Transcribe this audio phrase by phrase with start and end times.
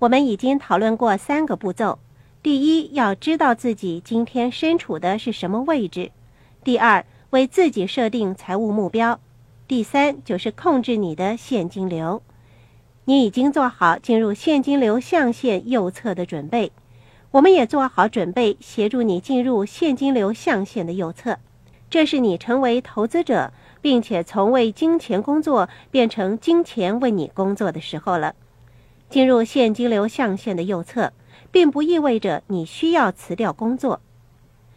[0.00, 1.98] 我们已经讨论过三个步骤：
[2.42, 6.10] 第一，要知道自己今天身处的是什么位置；
[6.62, 9.18] 第二，为自己设定财务目标；
[9.66, 12.22] 第三，就是控制你的现金流。
[13.06, 16.72] 你已经做好进入现金流象限右侧的准备，
[17.30, 21.38] 我们也做好准备协助你进入现金流象限的右侧。
[21.88, 28.34] 这是你成为投资者，并且从为金钱工作变成金钱为你工作的时候了。
[29.14, 31.12] 进入现金流象限的右侧，
[31.52, 34.00] 并不意味着你需要辞掉工作，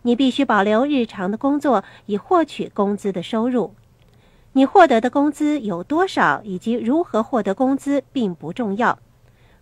[0.00, 3.74] 你必须保留日常的工作以获取工资的收入。
[4.52, 8.98] 你获得的工资有多少，以及如何获得工资并不重要，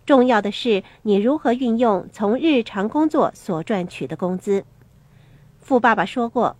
[0.05, 4.63] 重要的是你如何运用从日常工作所赚取的工资。
[5.59, 6.55] 富爸爸说过，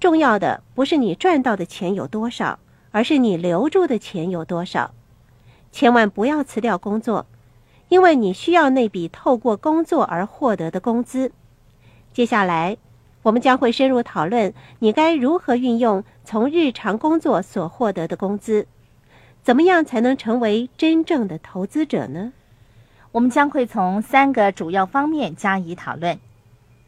[0.00, 2.58] 重要的不是你赚到的钱有多少，
[2.90, 4.94] 而是你留住的钱有多少。
[5.70, 7.26] 千万不要辞掉工作，
[7.90, 11.30] 因为你需要那笔透过工作而获得的工资。
[12.14, 12.78] 接下来。
[13.22, 18.66] 我们将会深入讨论你该如何运用从日常工作所获得的工资，
[19.42, 22.32] 怎么样才能成为真正的投资者呢？
[23.12, 26.18] 我们将会从三个主要方面加以讨论。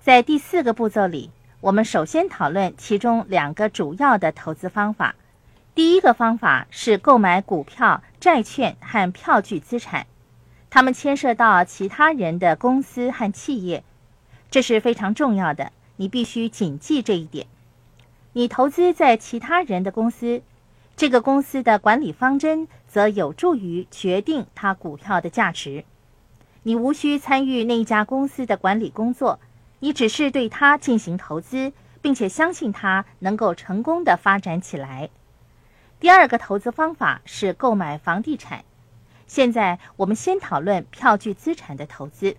[0.00, 5.14] 在第四个步骤里，我们首先讨论其中两个主要的投资方法。
[5.74, 10.06] 第一个方法是购买股票、债券和票据资产，
[10.74, 13.84] 他们牵涉到其他人的公司和企业，
[14.50, 15.70] 这是非常重要的。
[15.96, 17.46] 你必须谨记这一点。
[18.32, 20.40] 你投资在其他人的公司，
[20.96, 25.84] 这个公司的管理方针则有助于决定它股票的价值。
[26.62, 29.40] 你无需参与那一家公司的管理工作，
[29.80, 35.10] 你只是对它进行投资，并且相信它能够成功的发展起来。
[36.00, 38.64] 第二个投资方法是购买房地产。
[39.32, 42.36] 现在我们先讨论票据资产的投资。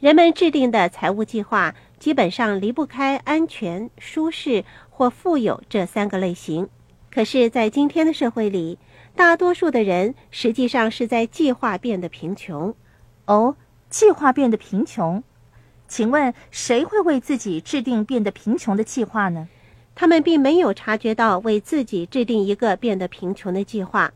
[0.00, 1.76] 人们制定的财务计划。
[2.00, 6.68] 基本上离不开安全、舒适或富有这三个类型。
[7.10, 8.78] 可是，在今天的社会里，
[9.14, 12.74] 大多数的人实际上是在计划变得贫穷。
[13.26, 13.56] 哦，
[13.88, 15.22] 计划变得贫穷？
[15.86, 19.48] 请问谁会为自己制定变得贫穷的计划呢？
[19.94, 24.12] 他们并没有察觉到为自己制定一个变得贫穷的计划。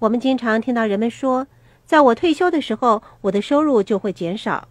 [0.00, 1.46] 我们经常听到人们说
[1.84, 4.68] ：“在我退休的时候，我的收入就会减少。”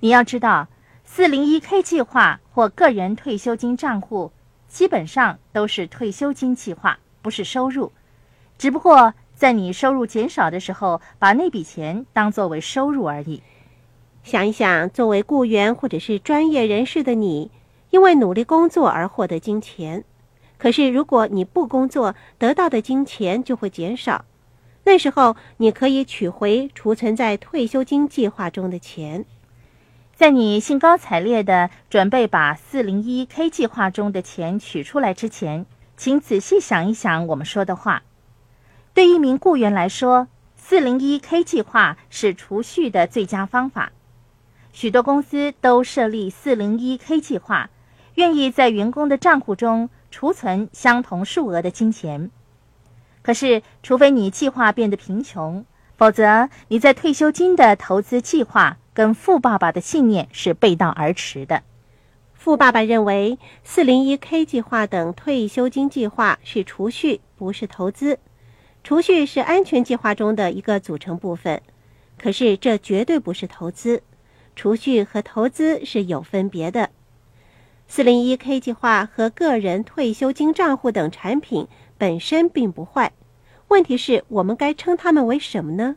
[0.00, 0.68] 你要知道。
[1.08, 4.32] 四零一 K 计划或个人退休金账户，
[4.66, 7.92] 基本上都是退休金计划，不是收入。
[8.58, 13.40] 只不过在你收入减少的时候，把那笔钱当作为收入而已。
[14.24, 17.52] 想一想，作为雇员或者是专业人士的你，
[17.90, 20.04] 因为努力工作而获得金钱，
[20.58, 24.24] 可是如果你不工作，得到的金钱就会减少。
[24.88, 29.24] 那时候，你可以取回储存在退休金计划中的钱。
[30.14, 38.04] 在你兴高采烈的准备把四零一 K 计划中的钱取出来之前，请仔细想一想我们说的话。
[38.94, 43.90] 对一名雇员来说，四零一 K 计划是储蓄的最佳方法。
[44.72, 47.70] 许多公司都设立四零一 K 计划，
[48.14, 52.30] 愿意在员工的账户中储存相同数额的金钱。
[53.26, 55.66] 可是，除非你计划变得贫穷，
[55.96, 58.76] 否则你在退休金的投资计划。
[58.94, 61.64] 跟富爸爸的信念是背道而驰的。
[62.32, 68.20] 富爸爸认为，四零一 K 计划等退休金计划是储蓄，不是投资。
[68.84, 71.60] 储蓄是安全计划中的一个组成部分，
[72.16, 74.02] 可是这绝对不是投资。
[74.54, 76.90] 储蓄和投资是有分别的。
[77.88, 83.12] 四零一 K 计划和个人退休金账户等产品本身并不坏，
[83.68, 85.96] 问题是我们该称它们为什么呢？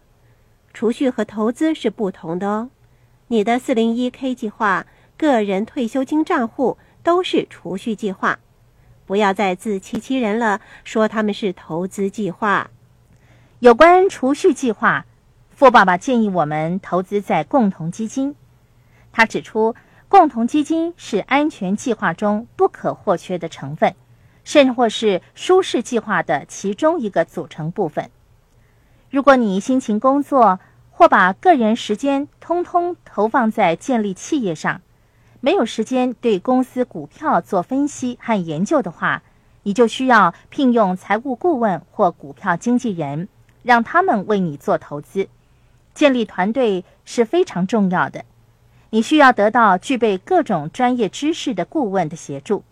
[0.73, 2.69] 储蓄和投资是不同的哦。
[3.27, 4.85] 你的四零一 K 计划、
[5.17, 8.39] 个人退休金账户都是储蓄计划，
[9.05, 12.69] 不要再自欺欺人了，说他们是投资计划。
[13.59, 15.05] 有关储蓄计划，
[15.49, 18.35] 富爸爸建议我们投资在共同基金。
[19.11, 19.75] 他指出，
[20.07, 23.95] 共同基金是安全计划中不可或缺的成分，
[24.49, 28.09] 甚或是舒适计划的其中一个组成部分。
[29.11, 30.59] 如果你辛勤工作，
[30.90, 34.81] 或把个人时间通通投放在建立企业上，
[35.40, 39.22] 没有时间对公司股票做分析和研究的话，
[39.61, 43.28] 你就需要聘用财务顾问或股票经纪人，
[43.61, 45.28] 让他们为你做投资。
[45.93, 48.25] 建立团队是非常重要的，
[48.90, 52.63] 你需要得到具备各种专业知识的顾问的协助。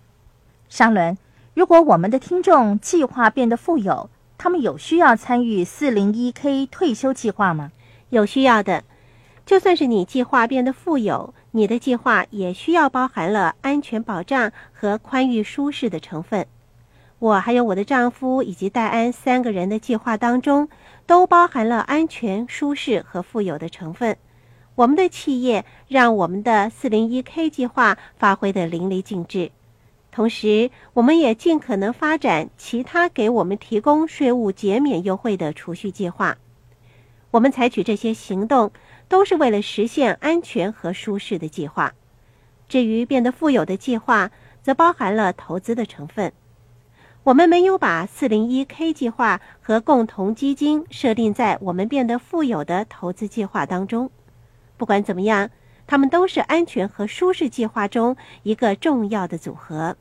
[0.69, 1.15] 沙伦，
[1.57, 7.71] 如果我们的听众计划变得富有，他们有需要参与四零一 K 退休计划吗？
[8.09, 8.83] 有需要的，
[9.43, 16.45] 就算是你计划变得富有，你的计划也需要包含了安全保障和宽裕舒适的成分。
[17.17, 20.69] 我还有我的丈夫以及戴安三个人的计划当中，
[21.07, 24.15] 都包含了安全、舒适和富有的成分。
[24.75, 29.49] 我们的企业让我们的 401k 计划发挥得淋漓尽致，
[30.17, 36.39] 同时我们也尽可能发展其他给我们提供税务减免优惠的储蓄计划。
[37.29, 38.71] 我们采取这些行动，
[39.07, 41.93] 都是为了实现安全和舒适的计划。
[42.67, 44.31] 至于变得富有的计划，
[44.63, 46.33] 则包含了投资的成分。
[47.21, 54.09] 我们没有把 401k 计划和共同基金设定在我们变得富有的投资计划当中。
[54.77, 55.51] 不管怎么样，
[55.85, 59.95] 它们都是安全和舒适计划中一个重要的组合。